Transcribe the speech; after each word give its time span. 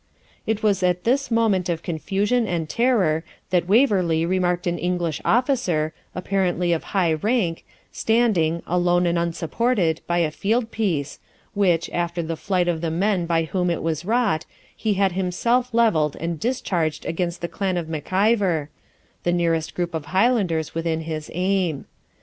It 0.47 0.63
was 0.63 0.81
at 0.81 1.03
this 1.03 1.29
moment 1.29 1.69
of 1.69 1.83
confusion 1.83 2.47
and 2.47 2.67
terror 2.67 3.23
that 3.51 3.67
Waverley 3.67 4.25
remarked 4.25 4.65
an 4.65 4.79
English 4.79 5.21
officer, 5.23 5.93
apparently 6.15 6.73
of 6.73 6.85
high 6.85 7.13
rank, 7.13 7.63
standing, 7.91 8.63
alone 8.65 9.05
and 9.05 9.19
unsupported, 9.19 10.01
by 10.07 10.17
a 10.17 10.31
fieldpiece, 10.31 11.19
which, 11.53 11.87
after 11.91 12.23
the 12.23 12.35
flight 12.35 12.67
of 12.67 12.81
the 12.81 12.89
men 12.89 13.27
by 13.27 13.43
whom 13.43 13.69
it 13.69 13.83
was 13.83 14.03
wrought, 14.03 14.47
he 14.75 14.95
had 14.95 15.11
himself 15.11 15.71
levelled 15.71 16.17
and 16.19 16.39
discharged 16.39 17.05
against 17.05 17.41
the 17.41 17.47
clan 17.47 17.77
of 17.77 17.87
Mac 17.87 18.11
Ivor, 18.11 18.71
the 19.21 19.31
nearest 19.31 19.75
group 19.75 19.93
of 19.93 20.05
Highlanders 20.05 20.73
within 20.73 21.01
his 21.01 21.29
aim. 21.35 21.85